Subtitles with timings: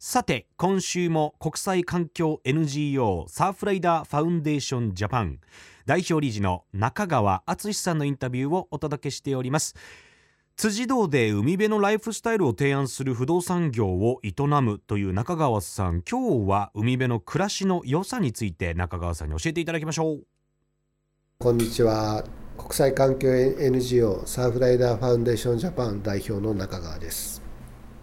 [0.00, 5.40] さて今週も国際環境 NGO サーフライダーファウンデーションジャパン
[5.86, 9.74] 代表理事の中川淳さんのインタビューをお届けしております。
[10.54, 14.32] 辻堂で海辺のライフスタイルを提案する不動産業を営
[14.62, 20.22] むという中川さん今日は海辺の暮らしの良さについて中川さんに教えていただきましょう。
[21.40, 22.24] こんにちは。
[22.56, 27.47] 国際環境 NGO サーフライダーファウンデーションジャパン代表の中川です。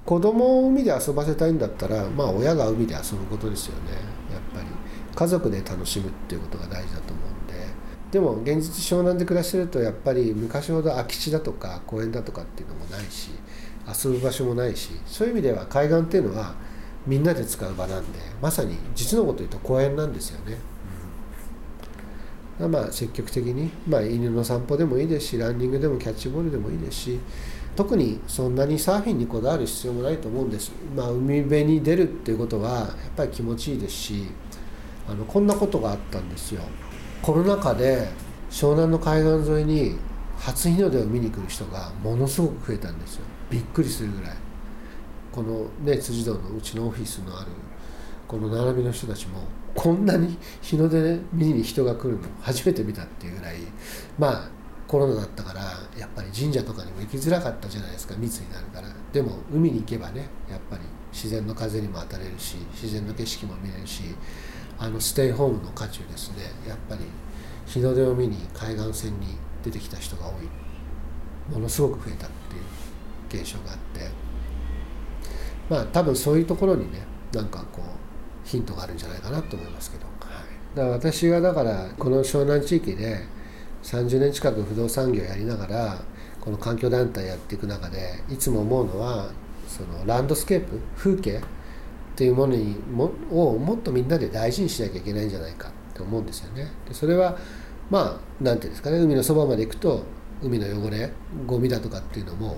[0.06, 3.92] 子供を海で遊ばせたいんだったら、まあ、親が海で遊ぶことですよね。
[4.32, 4.68] やっぱり。
[5.16, 7.66] 家族で楽しむっていうことが大事だと思うんで。
[8.12, 13.32] でも現実湘南で暮らしてるとやっぱり昔ほど空き地だとか公園だとかっていうのもないし
[13.88, 16.56] 遊ぶ場所もないしそういう意味では海岸っていうのは
[17.06, 20.58] みんなで使う場なんでまさに実のこと言うと公園なんですよね。
[22.60, 27.20] うん、まあ積極的に、まあ、犬の散歩でもいいですしランニングでもキャッチボールでもいいですし
[27.76, 34.28] 特にそんなにサーフィンにこだわる必要もないと思うんです、まあ、海辺に出るっていうことはやっぱり気持ちいいですし
[35.08, 36.62] あのこんなことがあったんですよ。
[37.22, 38.08] コロナ禍で
[38.50, 39.98] 湘南の海岸沿いに
[40.38, 43.26] 初日の出を見に来る人がものすごく増えたんですよ。
[43.50, 44.32] びっくりするぐらい。
[45.32, 47.52] このね辻堂のうちのオフィスのある
[48.28, 49.40] この並びの人たちも
[49.76, 53.58] こんなに日の出見に人が来るの初めて見たっていうぐらい。
[54.18, 54.55] まあ
[54.88, 55.62] コロナだったから
[55.98, 58.88] やっぱり神社とかにも行きづらかったじゃないですか密になるから。
[59.12, 64.04] でも海に行けばねやっぱり自然の風にも当たれるし自然の景色も見れるし
[64.78, 66.44] あのステイホームの渦中ですね。
[66.68, 67.02] やっぱり
[67.66, 71.54] 日の出を見に海岸線に出てきた人が多い。
[71.54, 72.30] ものすごく増えたっ
[73.30, 74.26] ていう現象があって。
[75.70, 77.00] まあ多分そういうところにね
[77.34, 83.26] なんかこうヒントがあるんじゃないかなと思いますけど、はい、だから私がだからこの湘南地域で
[83.86, 86.02] 30年近く不動産業やりながら
[86.42, 89.30] この環境団体やっていく中でいつも思うのは
[89.68, 91.42] そのランドスケープ風景っ
[92.16, 96.72] ていうものにもをもっとみんなで大事にしなきゃいけないんじゃないかって思うんですよね。
[96.88, 97.38] でそれは
[97.92, 100.04] まあ何て言うんですかね海のそばまで行くと
[100.42, 101.12] 海の汚れ
[101.46, 102.58] ゴミだとかっていうのも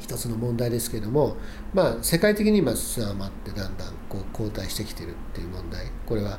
[0.00, 1.36] 一つの問題ですけども
[1.74, 6.38] まあ世界的に今砂浜ってだんだんこう後退してきてるっていう問題これは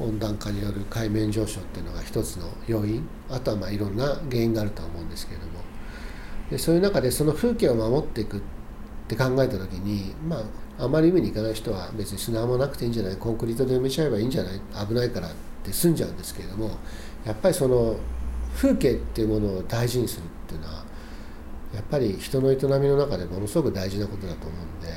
[0.00, 5.68] 温暖化による海面上昇っていうのが一つの要因あとはまあいろんな原因があるとは思うんですけれども。
[6.50, 8.40] でそういう中でその風景を守っていくっ
[9.06, 10.36] て考えた時にま
[10.78, 15.32] ああまり海に行かない人は別に砂浜なくていいんじゃないコンクリートで埋めちゃえばいいんじゃない危ないからっ
[15.64, 16.70] て済んじゃうんですけれども
[17.26, 17.96] やっぱりその
[18.56, 20.84] 風景っていうものを大事にするっていうのは
[21.74, 24.88] やっぱり人の営みの中でものすごく大事なことだと思うんで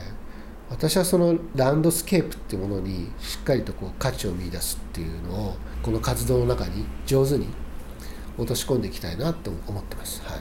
[0.71, 7.47] 私はそのランドスケープっていうものにしっかりとこう価値を見いだすっていうのをこの活動の中に上手に
[8.37, 10.23] 落とし込んでいきたいなと思ってます。
[10.23, 10.39] はい。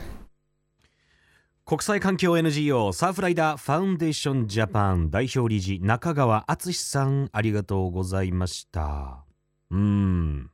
[1.66, 9.24] 国際環境 NGO サーフライダーファウンデーションジャパン代表理事中川淳さんありがとうございました。
[9.70, 10.50] うん。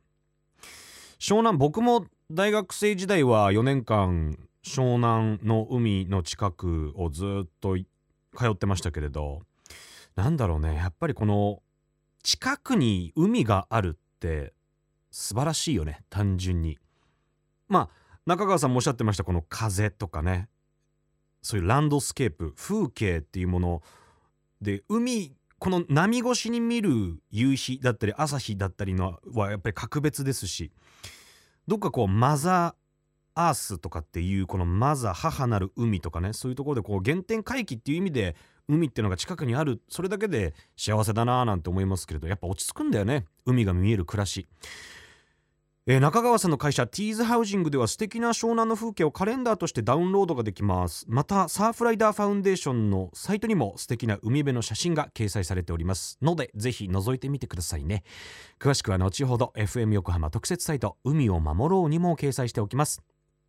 [1.19, 7.85] 湘南僕も大学生時代は4年間湘南の海の近くをずっと通
[8.49, 9.43] ってましたけれど
[10.17, 10.75] なんだろうね。
[10.75, 11.61] やっぱりこの
[12.23, 14.53] 近くに海があるって
[15.11, 16.01] 素晴らしいよね。
[16.09, 16.79] 単純に。
[17.69, 20.49] まあ中川さんもおっしゃってましたこの風とかね。
[21.43, 23.81] そういうランドスケープ風景っていうもの
[24.59, 30.71] で海この波越しに見る夕日だったり朝日だったりのはやっぱり格別ですし
[31.67, 38.35] どっかこうマザーアースとかっていうこのマザー母なる海とかねそういうところでこう原点回帰っていう意味で
[38.67, 39.81] 海ってのが近くにある。
[39.87, 42.27] それだけで幸せだなーなんて思いますけれど。
[42.27, 43.25] やっぱ落ち着くんだよね。
[43.45, 44.47] 海が見える暮らし。
[45.89, 51.05] えー、中川さんの会社ティーズハウジングでは素敵な湘南の風景をカレンダーとしてダウンロードができます。
[51.07, 56.17] またサーフライダーファウンデーションのサイトにも素敵な海辺の写真が掲載されております。
[56.21, 58.03] のでぜひ覗いてみてくださいね。
[58.59, 63.01] 詳しくは後ほど FM 横浜特設サイト海を守ろうにも掲載しておきます。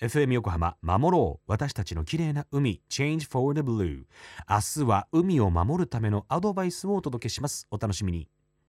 [0.00, 1.50] FM 横浜守ろう。
[1.50, 4.04] 私たちの綺麗な海 Change for the Blue
[4.48, 7.66] 明日は海を守るためのアドバイスをお届けします。
[7.70, 8.28] お楽しみに。